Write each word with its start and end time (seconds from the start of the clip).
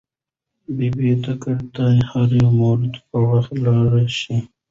ببۍ 0.75 1.11
کره 1.41 1.53
دې 1.75 1.89
هرو 2.09 2.45
مرو 2.57 2.87
په 3.09 3.17
وخت 3.29 3.51
لاړه 3.65 4.03
شه. 4.19 4.37